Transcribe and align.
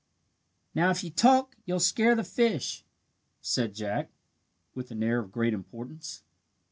"Now 0.73 0.89
if 0.89 1.03
you 1.03 1.11
talk 1.11 1.55
you'll 1.63 1.79
scare 1.79 2.15
the 2.15 2.23
fish," 2.23 2.83
said 3.39 3.75
Jack, 3.75 4.09
with 4.73 4.89
an 4.89 5.03
air 5.03 5.19
of 5.19 5.31
great 5.31 5.53
importance. 5.53 6.23